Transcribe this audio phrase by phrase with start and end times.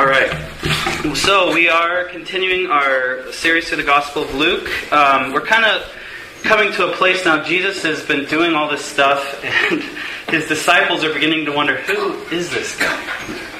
[0.00, 0.32] All right.
[1.14, 4.66] So we are continuing our series through the Gospel of Luke.
[4.90, 5.92] Um, we're kind of
[6.42, 7.44] coming to a place now.
[7.44, 9.82] Jesus has been doing all this stuff, and
[10.30, 12.96] his disciples are beginning to wonder who is this guy?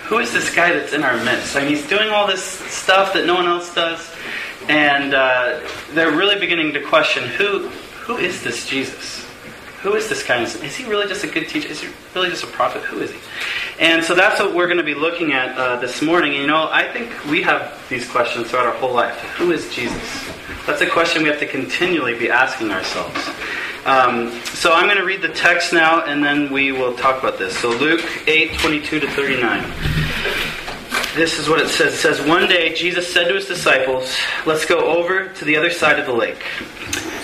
[0.08, 1.56] Who is this guy that's in our midst?
[1.56, 4.10] I mean, he's doing all this stuff that no one else does,
[4.66, 5.60] and uh,
[5.90, 9.19] they're really beginning to question who who is this Jesus?
[9.82, 10.42] Who is this guy?
[10.42, 11.68] Is he really just a good teacher?
[11.68, 12.82] Is he really just a prophet?
[12.82, 13.18] Who is he?
[13.78, 16.32] And so that's what we're going to be looking at uh, this morning.
[16.32, 19.18] And, you know, I think we have these questions throughout our whole life.
[19.38, 20.30] Who is Jesus?
[20.66, 23.30] That's a question we have to continually be asking ourselves.
[23.86, 27.38] Um, so I'm going to read the text now, and then we will talk about
[27.38, 27.58] this.
[27.58, 29.62] So Luke 8, 22 to 39.
[31.14, 31.94] This is what it says.
[31.94, 35.70] It says, One day Jesus said to his disciples, Let's go over to the other
[35.70, 36.44] side of the lake.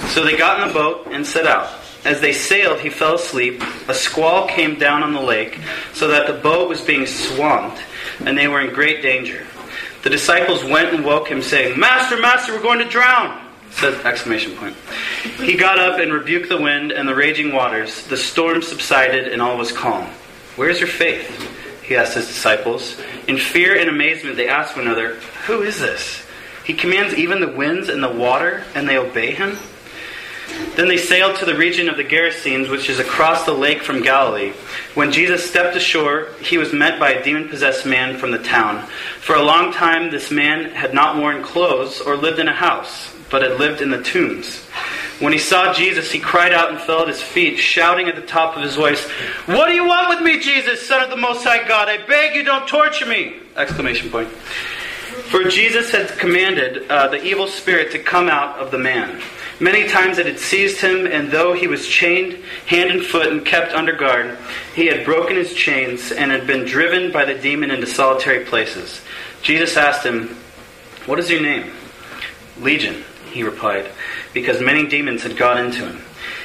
[0.08, 1.85] So they got in the boat and set out.
[2.06, 3.60] As they sailed, he fell asleep.
[3.88, 5.58] A squall came down on the lake,
[5.92, 7.82] so that the boat was being swamped,
[8.20, 9.44] and they were in great danger.
[10.04, 13.44] The disciples went and woke him, saying, Master, Master, we're going to drown!
[13.72, 14.76] Says exclamation point.
[15.40, 18.06] He got up and rebuked the wind and the raging waters.
[18.06, 20.06] The storm subsided, and all was calm.
[20.54, 21.28] Where's your faith?
[21.82, 23.00] He asked his disciples.
[23.26, 25.16] In fear and amazement, they asked one another,
[25.48, 26.24] Who is this?
[26.64, 29.58] He commands even the winds and the water, and they obey him?
[30.76, 34.02] Then they sailed to the region of the Gerasenes, which is across the lake from
[34.02, 34.52] Galilee.
[34.94, 38.86] When Jesus stepped ashore, he was met by a demon possessed man from the town.
[39.20, 43.14] For a long time, this man had not worn clothes or lived in a house,
[43.30, 44.64] but had lived in the tombs.
[45.18, 48.22] When he saw Jesus, he cried out and fell at his feet, shouting at the
[48.22, 49.02] top of his voice,
[49.46, 51.88] What do you want with me, Jesus, Son of the Most High God?
[51.88, 53.36] I beg you, don't torture me!
[53.56, 54.28] Exclamation point.
[55.28, 59.20] For Jesus had commanded uh, the evil spirit to come out of the man.
[59.58, 62.34] Many times it had seized him, and though he was chained
[62.66, 64.38] hand and foot and kept under guard,
[64.74, 69.00] he had broken his chains and had been driven by the demon into solitary places.
[69.42, 70.36] Jesus asked him,
[71.06, 71.72] What is your name?
[72.60, 73.02] Legion,
[73.32, 73.90] he replied,
[74.32, 76.02] because many demons had got into him.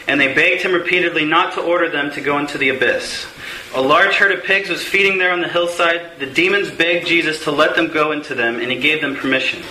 [0.08, 3.28] And they begged him repeatedly not to order them to go into the abyss.
[3.74, 6.20] A large herd of pigs was feeding there on the hillside.
[6.20, 9.64] The demons begged Jesus to let them go into them, and he gave them permission.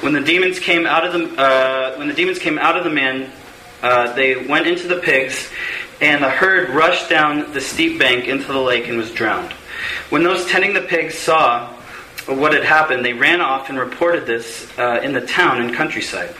[0.00, 2.90] When the demons came out of the uh, when the demons came out of the
[2.90, 3.32] man,
[3.82, 5.50] uh, they went into the pigs,
[6.00, 9.50] and the herd rushed down the steep bank into the lake and was drowned.
[10.10, 11.66] When those tending the pigs saw
[12.28, 16.32] what had happened, they ran off and reported this uh, in the town and countryside.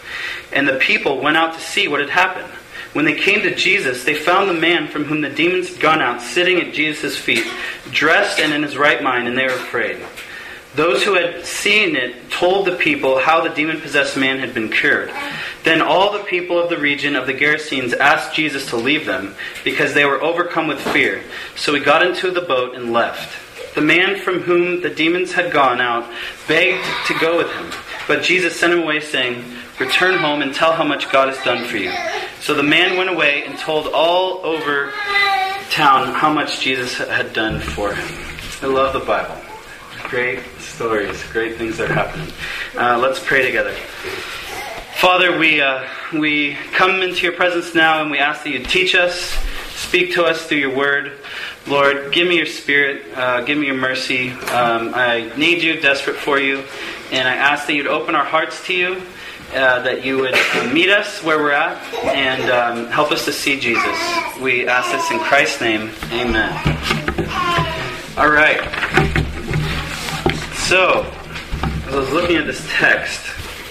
[0.52, 2.52] And the people went out to see what had happened.
[2.92, 6.02] When they came to Jesus, they found the man from whom the demons had gone
[6.02, 7.44] out sitting at Jesus' feet,
[7.90, 10.04] dressed and in his right mind, and they were afraid.
[10.74, 14.70] Those who had seen it told the people how the demon possessed man had been
[14.70, 15.10] cured.
[15.64, 19.34] Then all the people of the region of the Gerasenes asked Jesus to leave them
[19.64, 21.22] because they were overcome with fear.
[21.56, 23.38] So he got into the boat and left.
[23.74, 26.10] The man from whom the demons had gone out
[26.48, 27.70] begged to go with him,
[28.06, 29.44] but Jesus sent him away, saying,
[29.78, 31.92] Return home and tell how much God has done for you.
[32.42, 34.92] So the man went away and told all over
[35.70, 38.08] town how much Jesus had done for him.
[38.62, 39.40] I love the Bible.
[40.08, 42.32] Great stories, great things that are happening.
[42.76, 43.72] Uh, let's pray together.
[44.96, 48.96] Father, we, uh, we come into your presence now and we ask that you teach
[48.96, 49.38] us,
[49.76, 51.12] speak to us through your word.
[51.68, 54.30] Lord, give me your spirit, uh, give me your mercy.
[54.30, 56.64] Um, I need you, desperate for you,
[57.12, 59.00] and I ask that you'd open our hearts to you,
[59.54, 63.32] uh, that you would uh, meet us where we're at, and um, help us to
[63.32, 63.98] see Jesus.
[64.40, 65.90] We ask this in Christ's name.
[66.10, 66.52] Amen.
[68.16, 68.60] All right.
[70.54, 71.04] So,
[71.86, 73.20] as I was looking at this text,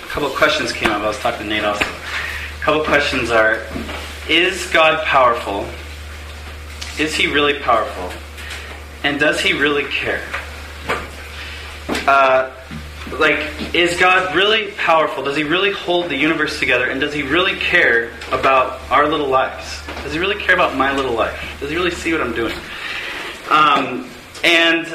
[0.04, 1.02] a couple questions came up.
[1.02, 1.86] I was talking to Nate also.
[1.86, 3.66] A couple questions are
[4.30, 5.66] Is God powerful?
[7.00, 8.12] Is he really powerful?
[9.04, 10.22] And does he really care?
[12.08, 12.52] Uh,
[13.20, 15.24] like, is God really powerful?
[15.24, 16.90] Does he really hold the universe together?
[16.90, 19.82] And does he really care about our little lives?
[20.04, 21.58] Does he really care about my little life?
[21.60, 22.56] Does he really see what I'm doing?
[23.50, 24.10] Um,
[24.44, 24.88] and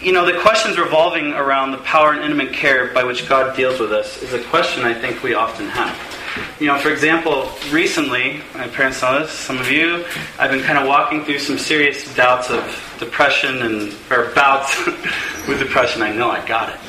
[0.00, 3.80] you know, the questions revolving around the power and intimate care by which God deals
[3.80, 6.17] with us is a question I think we often have.
[6.60, 10.04] You know, for example, recently, my parents know this, some of you,
[10.38, 12.62] I've been kind of walking through some serious doubts of
[12.98, 14.86] depression and, or bouts
[15.48, 16.02] with depression.
[16.02, 16.80] I know I got it.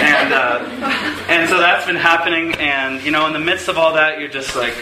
[0.00, 0.58] And, uh,
[1.28, 4.28] and so that's been happening, and, you know, in the midst of all that, you're
[4.28, 4.74] just like,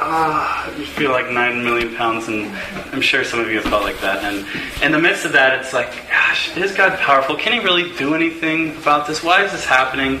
[0.00, 2.54] ah, you feel like nine million pounds, and
[2.92, 4.24] I'm sure some of you have felt like that.
[4.24, 4.46] And
[4.82, 7.36] in the midst of that, it's like, gosh, is God powerful?
[7.36, 9.22] Can He really do anything about this?
[9.22, 10.20] Why is this happening?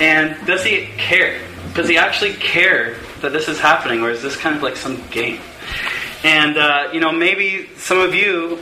[0.00, 1.40] And does He care?
[1.78, 5.00] Does He actually care that this is happening, or is this kind of like some
[5.10, 5.40] game?
[6.24, 8.56] And, uh, you know, maybe some of you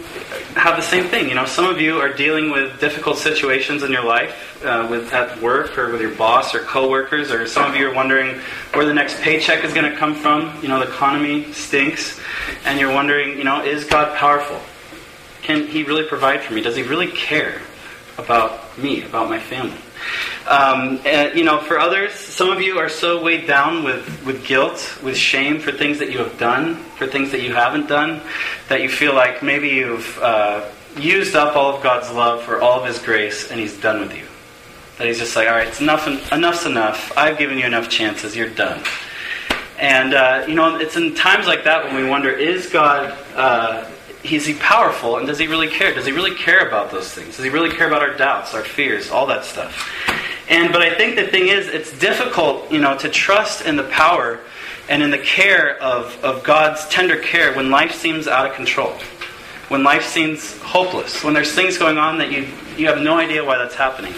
[0.55, 1.31] have the same thing.
[1.31, 5.15] You know, some of you are dealing with difficult situations in your life, uh, with
[5.15, 8.39] at work or with your boss or coworkers, or some of you are wondering
[8.75, 10.53] where the next paycheck is going to come from.
[10.61, 12.21] You know, the economy stinks,
[12.67, 14.61] and you're wondering, you know, is God powerful?
[15.41, 16.61] Can He really provide for me?
[16.61, 17.63] Does He really care
[18.19, 19.79] about me, about my family?
[20.47, 24.45] Um, and, you know, for others, some of you are so weighed down with, with
[24.45, 28.21] guilt, with shame for things that you have done, for things that you haven't done,
[28.69, 30.65] that you feel like maybe you've uh,
[30.99, 34.17] used up all of God's love for all of His grace and He's done with
[34.17, 34.25] you.
[34.99, 37.13] That He's just like, all right, it's enough, enough's enough.
[37.17, 38.37] I've given you enough chances.
[38.37, 38.85] You're done.
[39.81, 43.19] And, uh, you know, it's in times like that when we wonder, is God.
[43.35, 43.91] Uh,
[44.25, 45.95] is he powerful and does he really care?
[45.95, 47.37] Does he really care about those things?
[47.37, 50.16] Does he really care about our doubts, our fears, all that stuff?
[50.49, 53.85] And but I think the thing is, it's difficult, you know, to trust in the
[53.85, 54.41] power
[54.89, 58.93] and in the care of, of God's tender care when life seems out of control,
[59.69, 62.47] when life seems hopeless, when there's things going on that you
[62.77, 64.15] you have no idea why that's happening.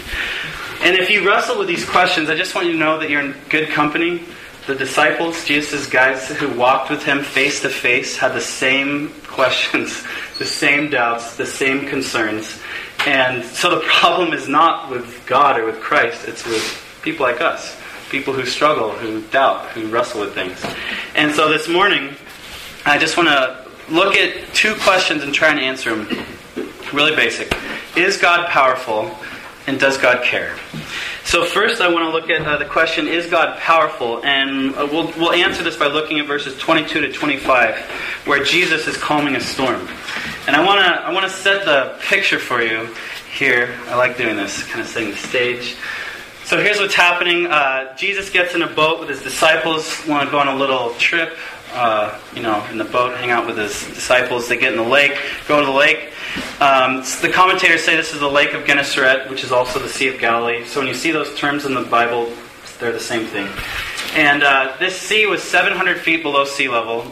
[0.81, 3.21] And if you wrestle with these questions, I just want you to know that you're
[3.21, 4.23] in good company.
[4.67, 10.03] The disciples, Jesus' guys who walked with him face to face, had the same questions,
[10.37, 12.59] the same doubts, the same concerns.
[13.05, 17.41] And so the problem is not with God or with Christ, it's with people like
[17.41, 17.75] us.
[18.09, 20.63] People who struggle, who doubt, who wrestle with things.
[21.15, 22.15] And so this morning,
[22.85, 26.25] I just want to look at two questions and try and answer them.
[26.91, 27.55] Really basic.
[27.95, 29.15] Is God powerful?
[29.67, 30.55] And does God care?
[31.25, 34.25] So first, I want to look at uh, the question: Is God powerful?
[34.25, 37.75] And uh, we'll we'll answer this by looking at verses 22 to 25,
[38.25, 39.87] where Jesus is calming a storm.
[40.47, 42.95] And I want to I want to set the picture for you
[43.31, 43.75] here.
[43.87, 45.75] I like doing this, kind of setting the stage.
[46.45, 47.45] So here's what's happening.
[47.45, 50.01] Uh, Jesus gets in a boat with his disciples.
[50.07, 51.37] Want to go on a little trip.
[51.71, 54.47] Uh, you know, in the boat, hang out with his disciples.
[54.47, 55.15] They get in the lake,
[55.47, 56.11] go to the lake.
[56.59, 60.07] Um, the commentators say this is the Lake of Gennesaret, which is also the Sea
[60.07, 60.65] of Galilee.
[60.65, 62.33] So when you see those terms in the Bible,
[62.79, 63.47] they're the same thing.
[64.15, 67.03] And uh, this sea was 700 feet below sea level,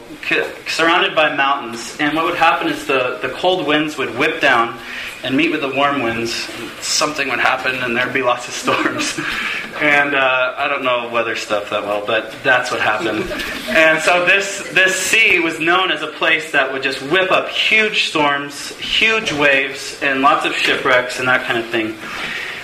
[0.68, 1.98] surrounded by mountains.
[2.00, 4.78] And what would happen is the, the cold winds would whip down
[5.24, 6.50] and meet with the warm winds.
[6.58, 9.20] And something would happen, and there'd be lots of storms.
[9.82, 13.30] and uh, I don't know weather stuff that well, but that's what happened.
[13.70, 17.50] and so this this sea was known as a place that would just whip up
[17.50, 21.96] huge storms, huge waves, and lots of shipwrecks and that kind of thing.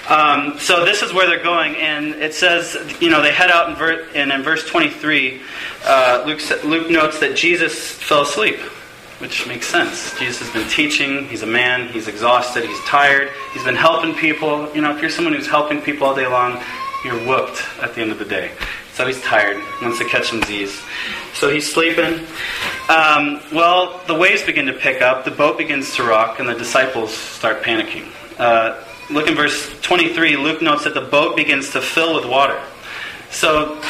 [0.10, 3.70] Um, so this is where they're going, and it says, you know, they head out
[3.70, 5.42] in, ver- and in verse 23,
[5.86, 8.60] uh, Luke, Luke notes that Jesus fell asleep,
[9.20, 10.18] which makes sense.
[10.20, 14.70] Jesus has been teaching, he's a man, he's exhausted, he's tired, he's been helping people.
[14.76, 16.62] You know, if you're someone who's helping people all day long,
[17.06, 18.52] you're whooped at the end of the day.
[18.94, 20.84] So he's tired, wants to catch some Z's.
[21.34, 22.28] So he's sleeping.
[22.90, 26.54] Um, well, the waves begin to pick up, the boat begins to rock, and the
[26.54, 28.12] disciples start panicking.
[28.38, 32.62] Uh, look in verse 23, Luke notes that the boat begins to fill with water.
[33.32, 33.82] So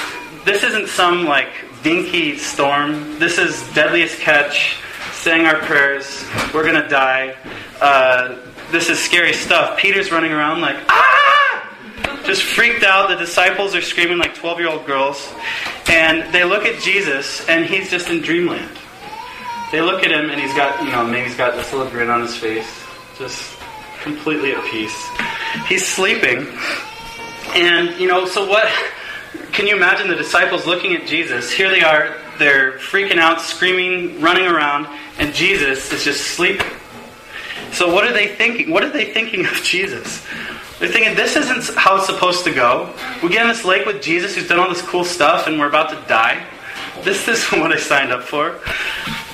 [0.45, 1.49] this isn't some like
[1.83, 3.19] dinky storm.
[3.19, 4.77] This is deadliest catch,
[5.11, 7.35] saying our prayers, we're going to die.
[7.81, 8.37] Uh,
[8.71, 9.77] this is scary stuff.
[9.77, 11.23] Peter's running around like, ah!
[12.25, 13.09] Just freaked out.
[13.09, 15.33] The disciples are screaming like 12 year old girls.
[15.89, 18.77] And they look at Jesus, and he's just in dreamland.
[19.71, 22.09] They look at him, and he's got, you know, maybe he's got this little grin
[22.09, 22.83] on his face.
[23.17, 23.59] Just
[24.03, 25.09] completely at peace.
[25.67, 26.47] He's sleeping.
[27.55, 28.71] And, you know, so what?
[29.51, 31.51] Can you imagine the disciples looking at Jesus?
[31.51, 36.67] Here they are, they're freaking out, screaming, running around, and Jesus is just sleeping.
[37.71, 38.71] So what are they thinking?
[38.71, 40.25] What are they thinking of Jesus?
[40.79, 42.93] They're thinking, this isn't how it's supposed to go.
[43.21, 45.69] We get in this lake with Jesus who's done all this cool stuff and we're
[45.69, 46.45] about to die.
[47.03, 48.59] This isn't what I signed up for.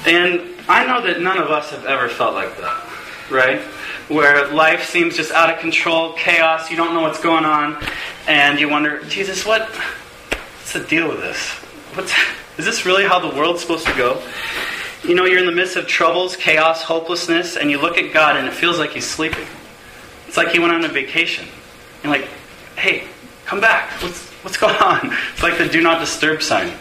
[0.06, 3.62] And I know that none of us have ever felt like that, right?
[4.10, 7.82] Where life seems just out of control, chaos, you don't know what's going on,
[8.28, 11.48] and you wonder, Jesus, what, what's the deal with this?
[11.96, 12.14] What's,
[12.58, 14.22] is this really how the world's supposed to go?
[15.04, 18.36] You know, you're in the midst of troubles, chaos, hopelessness, and you look at God
[18.36, 19.48] and it feels like He's sleeping.
[20.28, 21.48] It's like He went on a vacation.
[22.04, 22.28] You're like,
[22.76, 23.08] hey,
[23.46, 23.92] come back.
[24.02, 25.16] What's, what's going on?
[25.34, 26.74] It's like the do not disturb sign.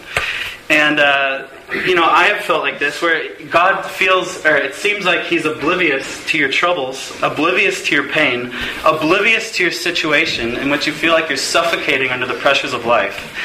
[0.69, 5.05] And, uh, you know, I have felt like this where God feels, or it seems
[5.05, 8.51] like He's oblivious to your troubles, oblivious to your pain,
[8.85, 12.85] oblivious to your situation in which you feel like you're suffocating under the pressures of
[12.85, 13.35] life.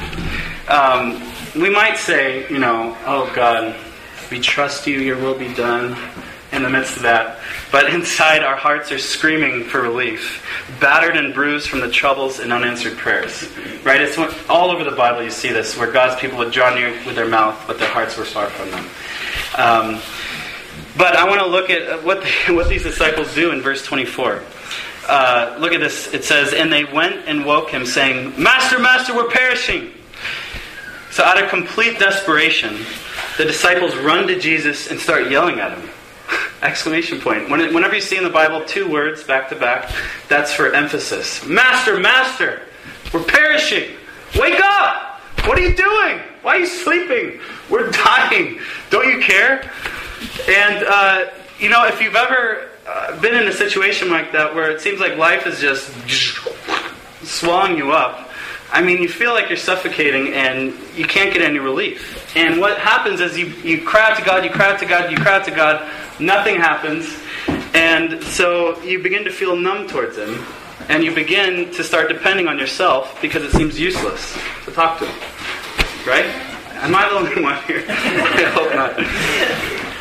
[0.67, 3.75] Um, we might say, you know, oh God,
[4.31, 5.95] we trust you, your will be done.
[6.53, 7.39] In the midst of that.
[7.71, 10.45] But inside, our hearts are screaming for relief,
[10.79, 13.49] battered and bruised from the troubles and unanswered prayers.
[13.83, 13.99] Right?
[13.99, 14.17] It's
[14.47, 17.27] all over the Bible you see this, where God's people would draw near with their
[17.27, 18.85] mouth, but their hearts were far from them.
[19.57, 20.01] Um,
[20.95, 24.43] but I want to look at what, what these disciples do in verse 24.
[25.07, 26.13] Uh, look at this.
[26.13, 29.91] It says, And they went and woke him, saying, Master, Master, we're perishing.
[31.11, 32.77] So, out of complete desperation,
[33.37, 35.89] the disciples run to Jesus and start yelling at him.
[36.63, 37.49] Exclamation point.
[37.49, 39.91] Whenever you see in the Bible two words back to back,
[40.29, 41.45] that's for emphasis.
[41.45, 42.61] Master, Master,
[43.13, 43.91] we're perishing.
[44.39, 45.19] Wake up!
[45.45, 46.19] What are you doing?
[46.41, 47.41] Why are you sleeping?
[47.69, 48.59] We're dying.
[48.89, 49.69] Don't you care?
[50.47, 51.25] And, uh,
[51.59, 55.01] you know, if you've ever uh, been in a situation like that where it seems
[55.01, 55.91] like life is just
[57.23, 58.29] swallowing you up,
[58.71, 62.35] I mean, you feel like you're suffocating and you can't get any relief.
[62.35, 65.11] And what happens is you, you cry out to God, you cry out to God,
[65.11, 65.87] you cry out to God,
[66.19, 67.17] nothing happens.
[67.73, 70.45] And so you begin to feel numb towards Him.
[70.89, 75.05] And you begin to start depending on yourself because it seems useless to talk to
[75.05, 75.15] Him.
[76.05, 76.25] Right?
[76.83, 77.85] Am I the only one here?
[77.89, 78.93] I hope not.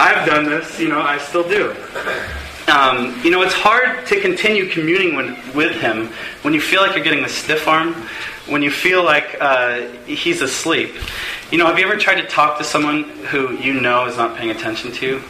[0.00, 1.76] I've done this, you know, I still do.
[2.68, 6.08] Um, you know, it's hard to continue communing when, with him
[6.42, 7.94] when you feel like you're getting the stiff arm,
[8.48, 10.94] when you feel like uh, he's asleep.
[11.50, 14.36] You know, have you ever tried to talk to someone who you know is not
[14.36, 15.22] paying attention to you?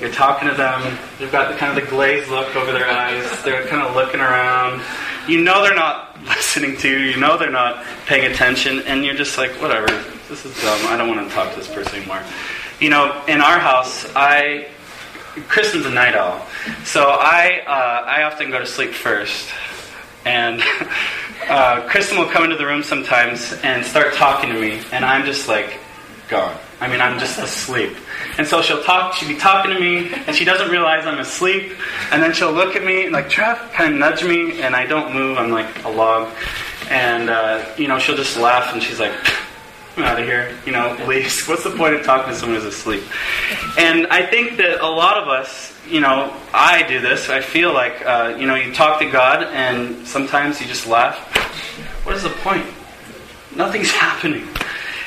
[0.00, 3.42] You're talking to them, they've got the kind of the glazed look over their eyes,
[3.44, 4.82] they're kind of looking around.
[5.28, 9.14] You know they're not listening to you, you know they're not paying attention, and you're
[9.14, 9.86] just like, whatever,
[10.28, 12.22] this is dumb, I don't want to talk to this person anymore.
[12.80, 14.68] You know, in our house, I
[15.48, 16.44] Kristen's a night owl,
[16.84, 19.48] so I uh, I often go to sleep first,
[20.24, 20.62] and
[21.48, 25.24] uh, Kristen will come into the room sometimes and start talking to me, and I'm
[25.24, 25.78] just like
[26.28, 26.56] gone.
[26.80, 27.96] I mean, I'm just asleep.
[28.36, 31.72] And so she'll talk, she'll be talking to me, and she doesn't realize I'm asleep.
[32.10, 35.14] And then she'll look at me like, to kind of nudge me, and I don't
[35.14, 35.38] move.
[35.38, 36.32] I'm like a log.
[36.90, 39.12] And, uh, you know, she'll just laugh, and she's like,
[39.96, 40.56] I'm out of here.
[40.66, 41.44] You know, leaves.
[41.48, 43.04] What's the point of talking to someone who's asleep?
[43.78, 47.28] And I think that a lot of us, you know, I do this.
[47.28, 51.18] I feel like, uh, you know, you talk to God, and sometimes you just laugh.
[52.04, 52.66] What is the point?
[53.54, 54.48] Nothing's happening.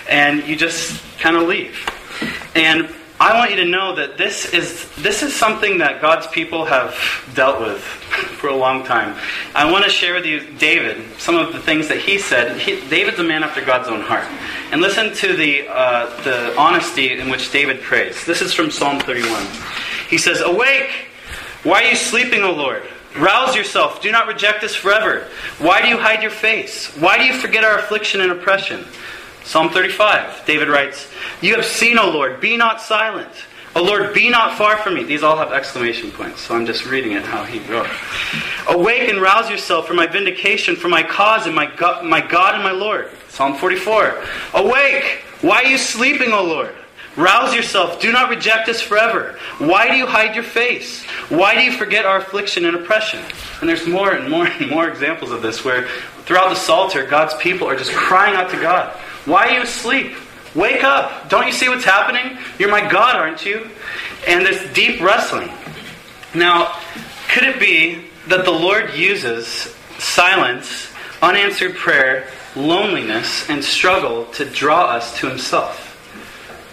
[0.10, 1.78] And you just kind of leave.
[2.56, 6.66] And I want you to know that this is this is something that God's people
[6.66, 6.96] have
[7.34, 7.82] dealt with
[8.40, 9.18] for a long time.
[9.56, 12.60] I want to share with you David some of the things that he said.
[12.60, 14.26] He, David's a man after God's own heart,
[14.72, 18.24] and listen to the uh, the honesty in which David prays.
[18.26, 19.48] This is from Psalm 31.
[20.10, 21.08] He says, "Awake!
[21.64, 22.84] Why are you sleeping, O Lord?"
[23.18, 24.00] Rouse yourself.
[24.00, 25.28] Do not reject us forever.
[25.58, 26.96] Why do you hide your face?
[26.98, 28.86] Why do you forget our affliction and oppression?
[29.48, 31.08] Psalm 35, David writes,
[31.39, 33.32] You have seen, O Lord, be not silent.
[33.77, 35.06] O Lord, be not far from me.
[35.06, 37.88] These all have exclamation points, so I'm just reading it how he wrote.
[38.70, 42.56] Awake and rouse yourself for my vindication, for my cause and my God, my God
[42.56, 43.10] and my Lord.
[43.30, 44.22] Psalm 44.
[44.56, 45.24] Awake!
[45.39, 46.75] Why are you sleeping, O Lord?
[47.16, 48.01] Rouse yourself.
[48.01, 49.39] Do not reject us forever.
[49.60, 51.06] Why do you hide your face?
[51.30, 53.24] Why do you forget our affliction and oppression?
[53.62, 55.88] And there's more and more and more examples of this where
[56.25, 58.94] throughout the Psalter, God's people are just crying out to God.
[59.28, 60.16] Why are you asleep?
[60.56, 61.30] Wake up.
[61.30, 62.38] Don't you see what's happening?
[62.58, 63.70] You're my God, aren't you?
[64.26, 65.50] And this deep wrestling.
[66.34, 66.80] Now,
[67.28, 69.48] could it be that the Lord uses
[70.00, 75.84] silence, unanswered prayer, loneliness, and struggle to draw us to Himself?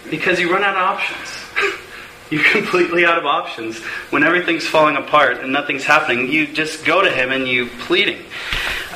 [0.09, 1.81] Because you run out of options.
[2.31, 3.79] You're completely out of options.
[4.11, 8.25] When everything's falling apart and nothing's happening, you just go to Him and you pleading.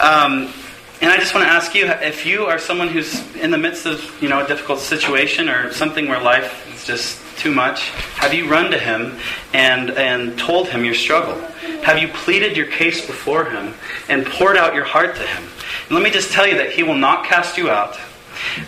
[0.00, 0.52] Um,
[1.00, 3.86] and I just want to ask you if you are someone who's in the midst
[3.86, 8.34] of you know a difficult situation or something where life is just too much, have
[8.34, 9.16] you run to him
[9.52, 11.36] and and told him your struggle?
[11.82, 13.74] Have you pleaded your case before him
[14.08, 15.44] and poured out your heart to him?
[15.86, 17.96] And let me just tell you that he will not cast you out.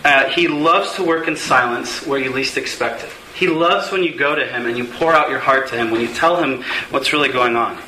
[0.05, 3.11] Uh, he loves to work in silence where you least expect it.
[3.35, 5.91] He loves when you go to him and you pour out your heart to him,
[5.91, 7.79] when you tell him what's really going on.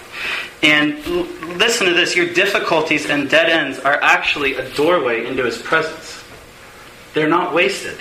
[0.62, 1.26] And l-
[1.56, 6.22] listen to this your difficulties and dead ends are actually a doorway into His presence.
[7.14, 7.98] They're not wasted.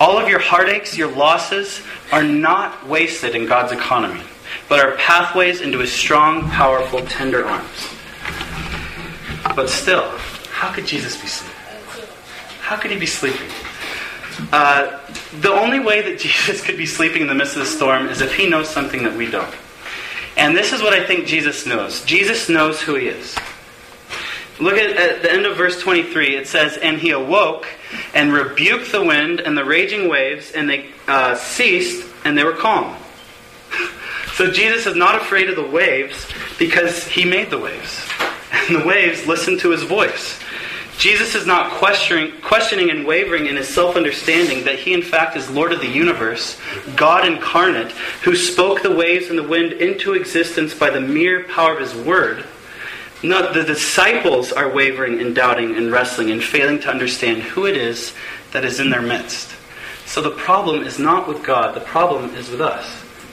[0.00, 1.80] All of your heartaches, your losses,
[2.10, 4.22] are not wasted in God's economy,
[4.68, 7.88] but are pathways into His strong, powerful, tender arms.
[9.56, 10.08] But still,
[10.50, 11.56] how could Jesus be sleeping?
[12.60, 13.48] How could He be sleeping?
[14.52, 14.98] Uh,
[15.40, 18.20] the only way that Jesus could be sleeping in the midst of the storm is
[18.20, 19.54] if He knows something that we don't.
[20.36, 22.04] And this is what I think Jesus knows.
[22.04, 23.36] Jesus knows who he is.
[24.60, 26.36] Look at, at, the end of verse 23.
[26.36, 27.66] It says, And he awoke
[28.14, 32.56] and rebuked the wind and the raging waves, and they uh, ceased and they were
[32.56, 32.96] calm.
[34.32, 36.26] So Jesus is not afraid of the waves
[36.58, 38.02] because he made the waves.
[38.52, 40.38] And the waves listened to his voice.
[41.02, 45.36] Jesus is not questioning, questioning and wavering in his self understanding that he, in fact,
[45.36, 46.56] is Lord of the universe,
[46.94, 47.90] God incarnate,
[48.22, 51.92] who spoke the waves and the wind into existence by the mere power of his
[52.06, 52.44] word.
[53.20, 57.76] No, the disciples are wavering and doubting and wrestling and failing to understand who it
[57.76, 58.14] is
[58.52, 59.56] that is in their midst.
[60.06, 62.88] So the problem is not with God, the problem is with us.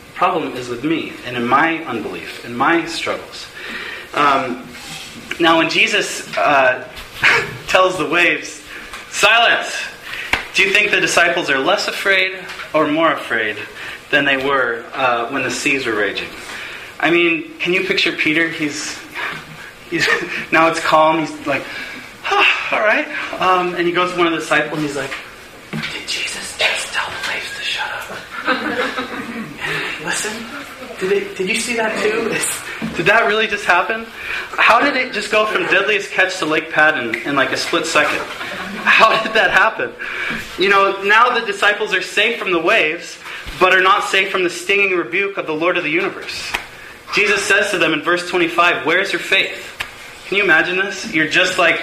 [0.07, 3.45] The problem is with me and in my unbelief, in my struggles.
[4.15, 4.67] Um,
[5.39, 6.91] now, when Jesus uh,
[7.67, 8.63] tells the waves,
[9.09, 9.73] silence,
[10.53, 12.37] do you think the disciples are less afraid
[12.73, 13.57] or more afraid
[14.09, 16.29] than they were uh, when the seas were raging?
[16.99, 18.49] I mean, can you picture Peter?
[18.49, 18.99] He's,
[19.89, 20.07] he's
[20.51, 21.19] now it's calm.
[21.19, 21.63] He's like,
[22.29, 23.07] oh, all right,
[23.39, 25.13] um, and he goes to one of the disciples and he's like,
[30.25, 32.27] up?" Did, it, did you see that too?
[32.97, 34.05] Did that really just happen?
[34.51, 37.85] How did it just go from deadliest catch to Lake Padden in like a split
[37.85, 38.19] second?
[38.83, 39.93] How did that happen?
[40.57, 43.17] You know, now the disciples are safe from the waves,
[43.59, 46.51] but are not safe from the stinging rebuke of the Lord of the universe.
[47.13, 49.77] Jesus says to them in verse 25, Where's your faith?
[50.27, 51.13] Can you imagine this?
[51.13, 51.79] You're just like,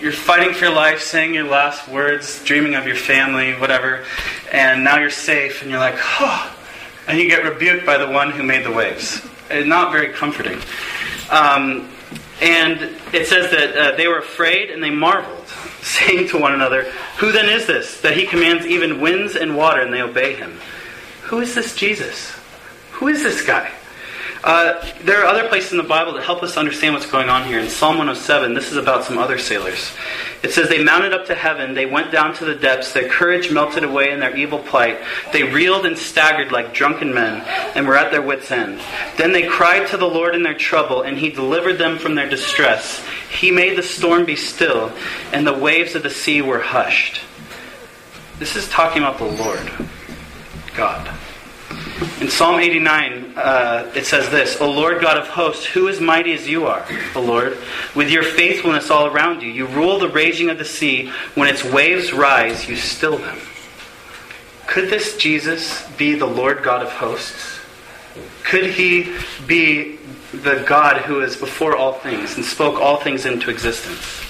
[0.00, 4.04] you're fighting for your life, saying your last words, dreaming of your family, whatever,
[4.52, 6.57] and now you're safe, and you're like, oh,
[7.08, 9.26] and you get rebuked by the one who made the waves.
[9.50, 10.60] It's not very comforting.
[11.30, 11.88] Um,
[12.40, 15.48] and it says that uh, they were afraid and they marveled,
[15.82, 16.84] saying to one another,
[17.18, 20.60] Who then is this, that he commands even winds and water and they obey him?
[21.24, 22.38] Who is this Jesus?
[22.92, 23.72] Who is this guy?
[24.44, 27.44] Uh, there are other places in the Bible that help us understand what's going on
[27.44, 27.58] here.
[27.58, 29.92] In Psalm 107, this is about some other sailors.
[30.44, 33.50] It says, They mounted up to heaven, they went down to the depths, their courage
[33.50, 35.00] melted away in their evil plight.
[35.32, 37.42] They reeled and staggered like drunken men,
[37.74, 38.80] and were at their wits' end.
[39.16, 42.28] Then they cried to the Lord in their trouble, and He delivered them from their
[42.28, 43.04] distress.
[43.30, 44.92] He made the storm be still,
[45.32, 47.22] and the waves of the sea were hushed.
[48.38, 49.68] This is talking about the Lord,
[50.76, 51.17] God.
[52.20, 56.32] In Psalm 89, uh, it says this O Lord God of hosts, who is mighty
[56.32, 56.86] as you are,
[57.16, 57.58] O Lord,
[57.96, 59.50] with your faithfulness all around you?
[59.50, 61.10] You rule the raging of the sea.
[61.34, 63.38] When its waves rise, you still them.
[64.68, 67.58] Could this Jesus be the Lord God of hosts?
[68.44, 69.14] Could he
[69.46, 69.96] be
[70.32, 74.22] the God who is before all things and spoke all things into existence?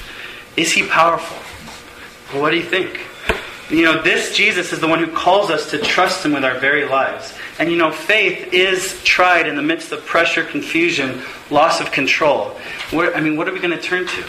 [0.57, 1.37] Is he powerful?
[2.40, 3.01] What do you think?
[3.71, 6.59] You know, this Jesus is the one who calls us to trust him with our
[6.59, 7.35] very lives.
[7.59, 12.51] And you know, faith is tried in the midst of pressure, confusion, loss of control.
[12.90, 14.25] Where, I mean, what are we going to turn to?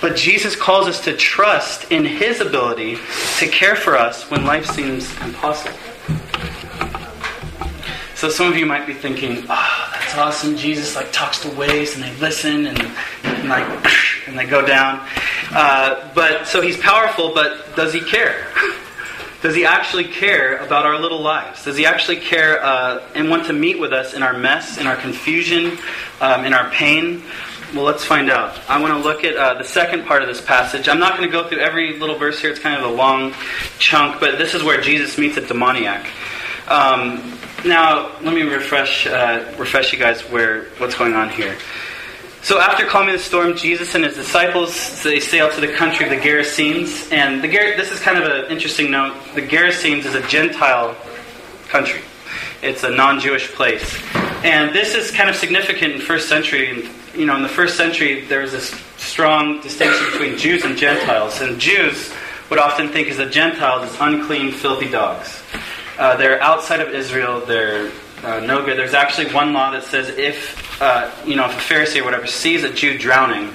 [0.00, 2.98] But Jesus calls us to trust in his ability
[3.38, 5.76] to care for us when life seems impossible.
[8.14, 10.56] So some of you might be thinking, "Oh, that's awesome!
[10.56, 13.64] Jesus like talks to waves, and they listen, and, and like,
[14.26, 15.06] and they go down."
[15.52, 18.46] Uh, but so he's powerful, but does he care?
[19.40, 21.64] Does he actually care about our little lives?
[21.64, 24.86] Does he actually care uh, and want to meet with us in our mess, in
[24.88, 25.78] our confusion,
[26.20, 27.22] um, in our pain?
[27.72, 28.58] Well, let's find out.
[28.68, 30.88] I want to look at uh, the second part of this passage.
[30.88, 33.34] I'm not going to go through every little verse here, it's kind of a long
[33.78, 36.10] chunk, but this is where Jesus meets a demoniac.
[36.66, 41.56] Um, now, let me refresh, uh, refresh you guys where what's going on here.
[42.42, 46.10] So after calming the storm, Jesus and his disciples they sail to the country of
[46.10, 49.16] the Gerasenes, and the this is kind of an interesting note.
[49.34, 50.96] The Gerasenes is a Gentile
[51.68, 52.00] country;
[52.62, 54.00] it's a non-Jewish place,
[54.44, 56.88] and this is kind of significant in first century.
[57.14, 61.40] You know, in the first century, there was this strong distinction between Jews and Gentiles,
[61.40, 62.14] and Jews
[62.50, 65.42] would often think as a Gentile as unclean, filthy dogs.
[65.98, 67.40] Uh, they're outside of Israel.
[67.40, 67.90] They're
[68.22, 68.78] uh, no good.
[68.78, 72.26] There's actually one law that says if uh, you know, if a Pharisee or whatever
[72.26, 73.52] sees a Jew drowning,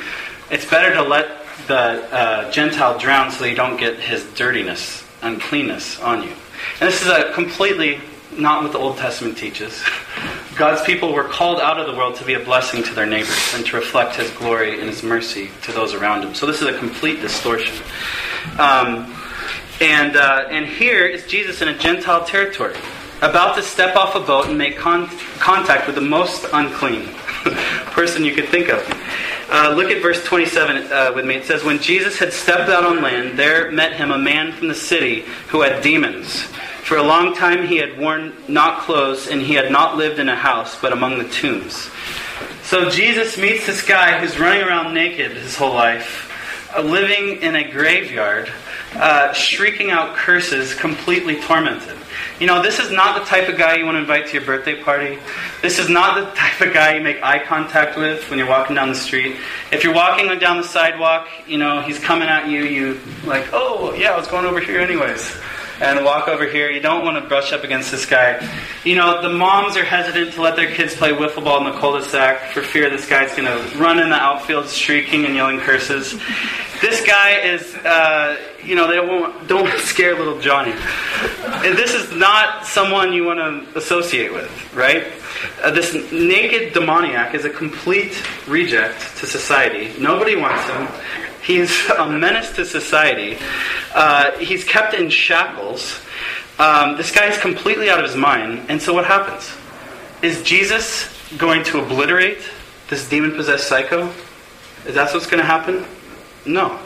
[0.52, 6.00] it's better to let the uh, Gentile drown so you don't get his dirtiness, uncleanness
[6.02, 6.34] on you.
[6.80, 8.00] And this is a completely
[8.38, 9.84] not what the Old Testament teaches.
[10.56, 13.54] God's people were called out of the world to be a blessing to their neighbors
[13.56, 16.36] and to reflect His glory and His mercy to those around them.
[16.36, 17.76] So this is a complete distortion.
[18.60, 19.16] Um,
[19.82, 22.76] and, uh, and here is Jesus in a Gentile territory
[23.22, 25.08] about to step off a boat and make con-
[25.40, 27.08] contact with the most unclean
[27.92, 28.82] person you could think of.
[29.50, 31.36] Uh, look at verse 27 uh, with me.
[31.36, 34.68] It says, When Jesus had stepped out on land, there met him a man from
[34.68, 36.44] the city who had demons.
[36.84, 40.28] For a long time he had worn not clothes, and he had not lived in
[40.28, 41.90] a house, but among the tombs.
[42.64, 46.30] So Jesus meets this guy who's running around naked his whole life,
[46.76, 48.52] uh, living in a graveyard,
[48.96, 51.98] uh, shrieking out curses, completely tormented.
[52.40, 54.46] You know, this is not the type of guy you want to invite to your
[54.46, 55.20] birthday party.
[55.62, 58.76] This is not the type of guy you make eye contact with when you're walking
[58.76, 59.38] down the street.
[59.72, 63.94] If you're walking down the sidewalk, you know, he's coming at you, you like, oh,
[63.94, 65.36] yeah, I was going over here anyways
[65.82, 66.70] and walk over here.
[66.70, 68.48] You don't want to brush up against this guy.
[68.84, 71.80] You know, the moms are hesitant to let their kids play wiffle ball in the
[71.80, 76.20] cul-de-sac for fear this guy's going to run in the outfield shrieking and yelling curses.
[76.82, 80.74] This guy is, uh, you know, they don't don't scare little Johnny.
[80.74, 85.08] And this is not someone you want to associate with, right?
[85.64, 89.94] Uh, this naked demoniac is a complete reject to society.
[90.00, 90.88] Nobody wants him.
[91.44, 93.38] He's a menace to society.
[93.94, 96.00] Uh, he's kept in shackles.
[96.60, 98.66] Um, this guy is completely out of his mind.
[98.70, 99.52] And so what happens?
[100.22, 102.40] Is Jesus going to obliterate
[102.90, 104.12] this demon possessed psycho?
[104.86, 105.86] Is that what's going to happen?
[106.46, 106.80] No.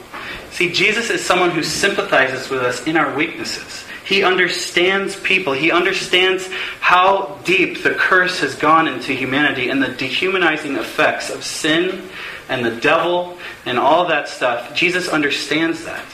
[0.52, 3.84] See, Jesus is someone who sympathizes with us in our weaknesses.
[4.06, 5.54] He understands people.
[5.54, 6.48] He understands
[6.80, 12.10] how deep the curse has gone into humanity and the dehumanizing effects of sin
[12.50, 14.74] and the devil and all that stuff.
[14.74, 16.06] Jesus understands that.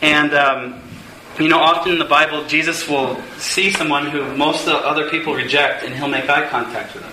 [0.00, 0.80] And, um,
[1.38, 5.84] you know, often in the Bible, Jesus will see someone who most other people reject,
[5.84, 7.12] and he'll make eye contact with them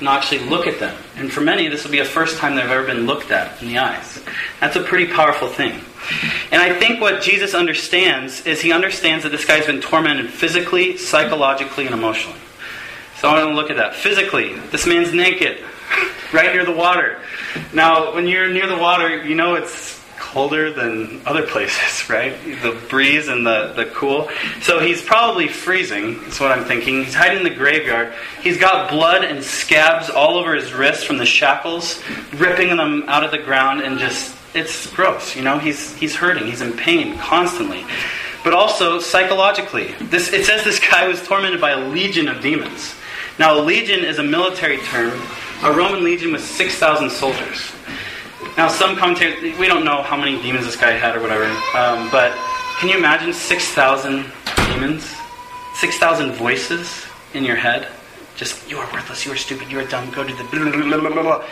[0.00, 0.96] and actually look at them.
[1.16, 3.68] And for many, this will be the first time they've ever been looked at in
[3.68, 4.22] the eyes.
[4.60, 5.80] That's a pretty powerful thing.
[6.52, 10.96] And I think what Jesus understands is he understands that this guy's been tormented physically,
[10.96, 12.38] psychologically, and emotionally.
[13.20, 13.94] So I want to look at that.
[13.94, 15.64] Physically, this man's naked,
[16.36, 17.18] right near the water.
[17.72, 22.36] Now, when you're near the water, you know it's colder than other places, right?
[22.62, 24.28] The breeze and the, the cool.
[24.60, 27.04] So he's probably freezing, is what I'm thinking.
[27.04, 28.12] He's hiding in the graveyard.
[28.42, 32.02] He's got blood and scabs all over his wrists from the shackles,
[32.34, 35.58] ripping them out of the ground and just, it's gross, you know?
[35.58, 37.84] He's, he's hurting, he's in pain constantly.
[38.44, 39.94] But also psychologically.
[40.02, 42.94] This, it says this guy was tormented by a legion of demons.
[43.38, 45.18] Now, a legion is a military term.
[45.62, 47.72] A Roman legion was 6,000 soldiers.
[48.56, 51.44] Now, some commentators, we don't know how many demons this guy had or whatever,
[51.76, 52.36] um, but
[52.78, 54.24] can you imagine 6,000
[54.68, 55.14] demons?
[55.74, 57.88] 6,000 voices in your head?
[58.36, 61.10] Just, you are worthless, you are stupid, you are dumb, go to the blah, blah,
[61.10, 61.44] blah, blah,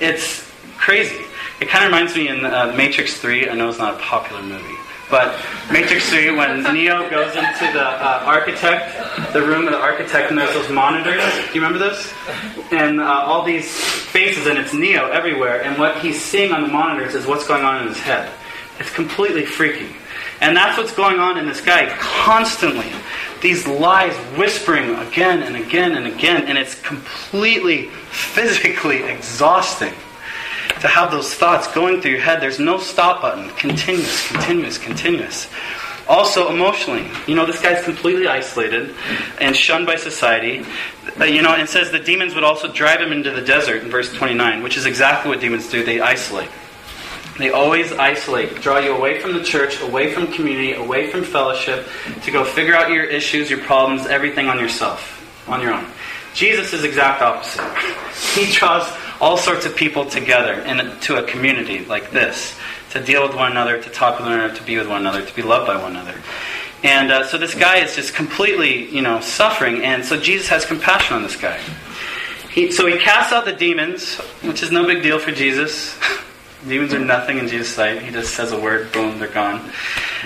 [0.00, 1.24] It's crazy.
[1.60, 4.42] It kind of reminds me in uh, Matrix 3, I know it's not a popular
[4.42, 4.79] movie,
[5.10, 5.38] but
[5.70, 10.38] Matrix 3, when Neo goes into the uh, architect, the room of the architect, and
[10.38, 11.22] there's those monitors.
[11.22, 12.12] Do you remember this?
[12.70, 15.62] And uh, all these faces, and it's Neo everywhere.
[15.62, 18.32] And what he's seeing on the monitors is what's going on in his head.
[18.78, 19.94] It's completely freaky.
[20.40, 22.86] And that's what's going on in this guy constantly.
[23.42, 29.92] These lies whispering again and again and again, and it's completely physically exhausting
[30.80, 32.40] to have those thoughts going through your head.
[32.40, 33.48] There's no stop button.
[33.50, 35.48] Continuous, continuous, continuous.
[36.08, 38.94] Also, emotionally, you know, this guy's completely isolated
[39.40, 40.64] and shunned by society.
[41.20, 43.90] Uh, you know, and says the demons would also drive him into the desert in
[43.90, 45.84] verse 29, which is exactly what demons do.
[45.84, 46.50] They isolate.
[47.38, 51.86] They always isolate, draw you away from the church, away from community, away from fellowship,
[52.22, 55.86] to go figure out your issues, your problems, everything on yourself, on your own.
[56.34, 57.64] Jesus is exact opposite.
[58.34, 58.86] He draws
[59.20, 62.56] all sorts of people together into a community like this
[62.90, 65.24] to deal with one another, to talk with one another, to be with one another,
[65.24, 66.14] to be loved by one another.
[66.82, 70.64] And uh, so this guy is just completely, you know, suffering, and so Jesus has
[70.64, 71.58] compassion on this guy.
[72.50, 75.96] He, so he casts out the demons, which is no big deal for Jesus.
[76.68, 78.02] demons are nothing in Jesus' sight.
[78.02, 79.70] He just says a word, boom, they're gone.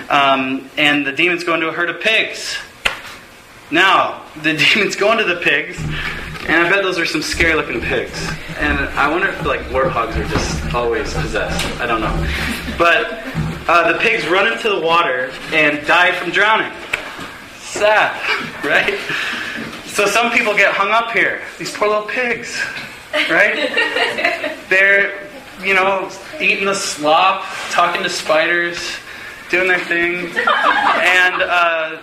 [0.09, 2.57] Um, and the demons go into a herd of pigs.
[3.69, 5.77] Now, the demons go into the pigs,
[6.47, 8.29] and I bet those are some scary looking pigs.
[8.59, 11.81] And I wonder if like warthogs are just always possessed.
[11.81, 12.15] I don't know.
[12.77, 13.23] But
[13.67, 16.71] uh, the pigs run into the water and die from drowning.
[17.57, 18.15] Sad,
[18.63, 18.99] right?
[19.85, 21.41] So some people get hung up here.
[21.57, 22.61] These poor little pigs,
[23.29, 23.55] right?
[24.69, 25.27] They're,
[25.63, 28.97] you know, eating the slop, talking to spiders,
[29.49, 31.41] doing their thing, and.
[31.41, 31.97] Uh,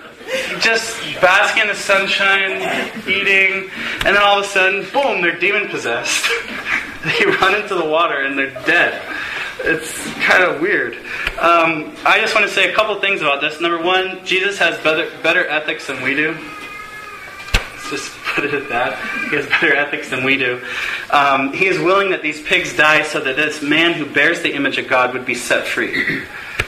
[0.61, 2.63] just basking in the sunshine,
[3.09, 3.71] eating,
[4.05, 6.31] and then all of a sudden, boom, they're demon possessed.
[7.05, 9.03] they run into the water and they're dead.
[9.65, 10.95] It's kind of weird.
[11.41, 13.61] Um, I just want to say a couple things about this.
[13.61, 16.33] Number one, Jesus has better, better ethics than we do.
[16.33, 18.99] Let's just put it at that.
[19.31, 20.61] He has better ethics than we do.
[21.11, 24.55] Um, he is willing that these pigs die so that this man who bears the
[24.55, 26.23] image of God would be set free.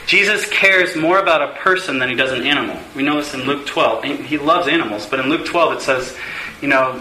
[0.06, 2.78] Jesus cares more about a person than he does an animal.
[2.94, 4.04] We know this in Luke 12.
[4.04, 6.16] He loves animals, but in Luke 12 it says,
[6.60, 7.00] you know,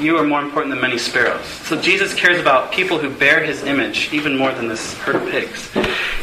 [0.00, 1.46] You are more important than many sparrows.
[1.46, 5.30] So Jesus cares about people who bear his image even more than this herd of
[5.30, 5.70] pigs.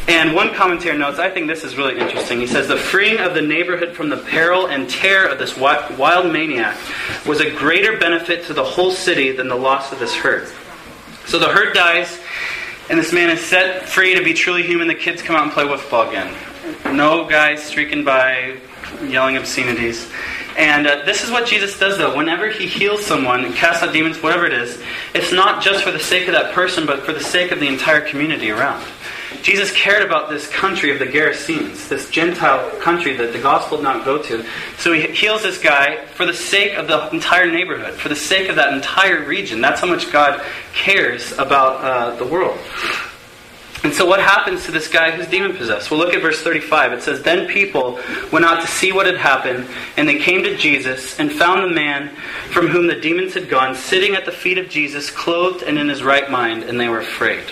[0.10, 2.40] And one commentator notes, I think this is really interesting.
[2.40, 6.34] He says, The freeing of the neighborhood from the peril and terror of this wild
[6.34, 6.76] maniac
[7.26, 10.50] was a greater benefit to the whole city than the loss of this herd.
[11.28, 12.20] So the herd dies,
[12.92, 14.86] and this man is set free to be truly human.
[14.86, 16.36] The kids come out and play football again.
[16.94, 18.58] No guys streaking by,
[19.08, 20.12] yelling obscenities.
[20.58, 22.18] And uh, this is what Jesus does, though.
[22.18, 24.78] Whenever he heals someone and casts out demons, whatever it is,
[25.14, 27.68] it's not just for the sake of that person, but for the sake of the
[27.68, 28.86] entire community around.
[29.42, 33.84] Jesus cared about this country of the Gerasenes, this Gentile country that the gospel did
[33.84, 34.46] not go to.
[34.78, 38.50] So he heals this guy for the sake of the entire neighborhood, for the sake
[38.50, 39.62] of that entire region.
[39.62, 42.60] That's how much God cares about uh, the world.
[43.84, 45.90] And so, what happens to this guy who's demon possessed?
[45.90, 46.94] Well, look at verse 35.
[46.94, 48.00] It says, Then people
[48.32, 49.68] went out to see what had happened,
[49.98, 52.10] and they came to Jesus and found the man
[52.52, 55.90] from whom the demons had gone sitting at the feet of Jesus, clothed and in
[55.90, 57.44] his right mind, and they were afraid.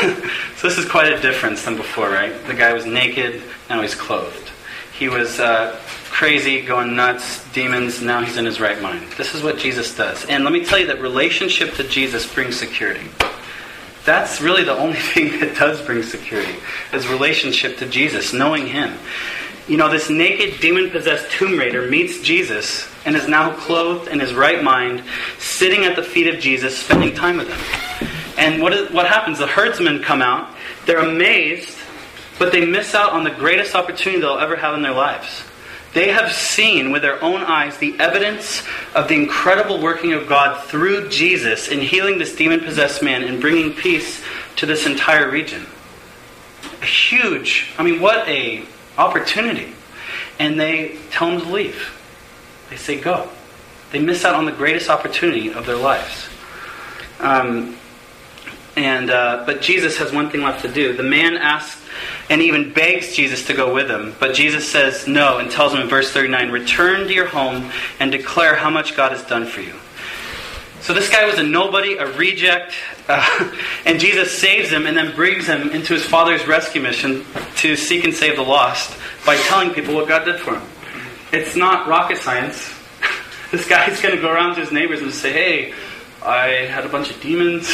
[0.56, 2.32] so, this is quite a difference than before, right?
[2.46, 4.50] The guy was naked, now he's clothed.
[4.98, 5.78] He was uh,
[6.10, 9.10] crazy, going nuts, demons, now he's in his right mind.
[9.16, 10.24] This is what Jesus does.
[10.26, 13.08] And let me tell you that relationship to Jesus brings security.
[14.04, 16.56] That's really the only thing that does bring security,
[16.92, 18.96] is relationship to Jesus, knowing Him.
[19.68, 24.18] You know, this naked, demon possessed tomb raider meets Jesus and is now clothed in
[24.18, 25.04] his right mind,
[25.38, 27.81] sitting at the feet of Jesus, spending time with him.
[28.42, 29.38] And what, is, what happens?
[29.38, 30.52] The herdsmen come out,
[30.84, 31.78] they're amazed,
[32.40, 35.44] but they miss out on the greatest opportunity they'll ever have in their lives.
[35.94, 38.64] They have seen with their own eyes the evidence
[38.96, 43.40] of the incredible working of God through Jesus in healing this demon possessed man and
[43.40, 44.20] bringing peace
[44.56, 45.64] to this entire region.
[46.80, 48.64] A huge, I mean, what a
[48.98, 49.72] opportunity.
[50.40, 51.96] And they tell him to leave.
[52.70, 53.28] They say, go.
[53.92, 56.28] They miss out on the greatest opportunity of their lives.
[57.20, 57.76] Um,
[58.76, 60.96] and uh, but Jesus has one thing left to do.
[60.96, 61.82] The man asks
[62.30, 64.14] and even begs Jesus to go with him.
[64.18, 68.10] But Jesus says no and tells him in verse 39 Return to your home and
[68.10, 69.74] declare how much God has done for you.
[70.80, 72.74] So this guy was a nobody, a reject,
[73.08, 73.54] uh,
[73.86, 77.24] and Jesus saves him and then brings him into his father's rescue mission
[77.56, 80.62] to seek and save the lost by telling people what God did for him.
[81.32, 82.74] It's not rocket science.
[83.52, 85.74] this guy's going to go around to his neighbors and say, hey,
[86.24, 87.68] I had a bunch of demons.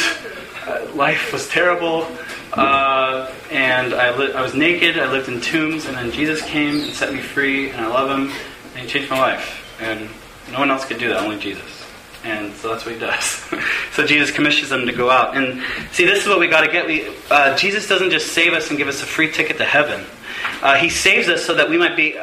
[0.69, 2.07] Uh, life was terrible.
[2.53, 6.81] Uh, and I, li- I was naked, I lived in tombs, and then Jesus came
[6.81, 8.31] and set me free, and I love him,
[8.75, 9.65] and he changed my life.
[9.81, 10.09] And
[10.51, 11.85] no one else could do that, only Jesus.
[12.23, 13.23] And so that's what he does.
[13.93, 15.35] so Jesus commissions them to go out.
[15.35, 16.85] And see, this is what we got to get.
[16.85, 20.05] We, uh, Jesus doesn't just save us and give us a free ticket to heaven.
[20.61, 22.15] Uh, he saves us so that we might be,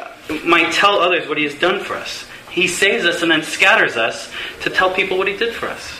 [0.45, 2.25] might tell others what he has done for us.
[2.49, 4.31] He saves us and then scatters us
[4.61, 5.99] to tell people what he did for us.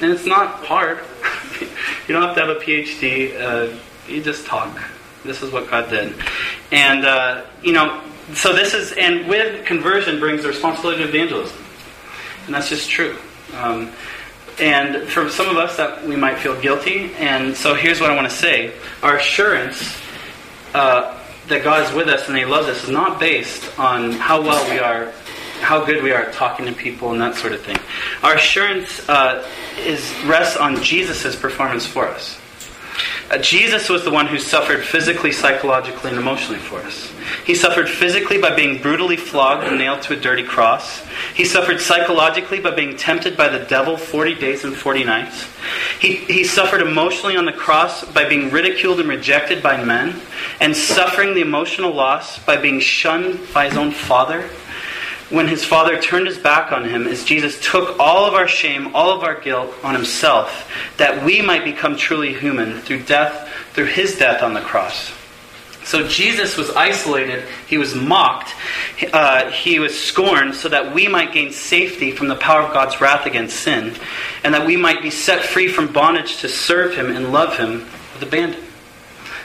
[0.00, 0.98] And it's not hard.
[1.60, 3.38] you don't have to have a PhD.
[3.40, 4.80] Uh, you just talk.
[5.24, 6.14] This is what God did.
[6.70, 8.02] And, uh, you know,
[8.34, 11.56] so this is, and with conversion brings the responsibility of evangelism.
[12.46, 13.16] And that's just true.
[13.54, 13.90] Um,
[14.60, 17.12] and for some of us, that we might feel guilty.
[17.14, 19.96] And so here's what I want to say our assurance
[20.74, 24.40] uh, that God is with us and He loves us is not based on how
[24.42, 25.12] well we are
[25.58, 27.78] how good we are at talking to people and that sort of thing.
[28.22, 29.46] Our assurance uh,
[29.78, 32.40] is rests on Jesus' performance for us.
[33.30, 37.12] Uh, Jesus was the one who suffered physically, psychologically, and emotionally for us.
[37.44, 41.04] He suffered physically by being brutally flogged and nailed to a dirty cross.
[41.34, 45.46] He suffered psychologically by being tempted by the devil 40 days and 40 nights.
[46.00, 50.18] He, he suffered emotionally on the cross by being ridiculed and rejected by men,
[50.60, 54.48] and suffering the emotional loss by being shunned by his own father
[55.30, 58.94] when his father turned his back on him as Jesus took all of our shame,
[58.94, 63.86] all of our guilt on himself, that we might become truly human through death, through
[63.86, 65.12] his death on the cross.
[65.84, 68.54] So Jesus was isolated, he was mocked,
[69.12, 73.00] uh, he was scorned, so that we might gain safety from the power of God's
[73.00, 73.94] wrath against sin,
[74.44, 77.86] and that we might be set free from bondage to serve him and love him
[78.12, 78.62] with abandon.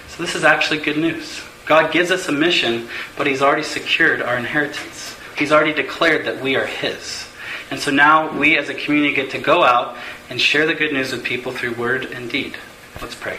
[0.10, 1.42] So this is actually good news.
[1.66, 5.03] God gives us a mission, but he's already secured our inheritance.
[5.38, 7.28] He's already declared that we are His.
[7.72, 9.98] And so now we as a community get to go out
[10.30, 12.56] and share the good news with people through word and deed.
[13.02, 13.38] Let's pray.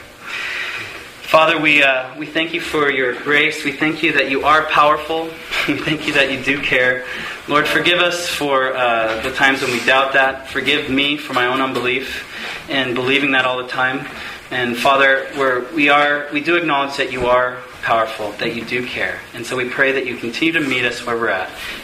[1.23, 3.65] Father, we, uh, we thank you for your grace.
[3.65, 5.25] We thank you that you are powerful.
[5.69, 7.07] we thank you that you do care.
[7.49, 10.49] Lord, forgive us for uh, the times when we doubt that.
[10.49, 12.31] Forgive me for my own unbelief
[12.71, 14.07] and believing that all the time.
[14.51, 18.87] And Father, we're, we are we do acknowledge that you are powerful, that you do
[18.87, 19.19] care.
[19.35, 21.51] And so we pray that you continue to meet us where we're at.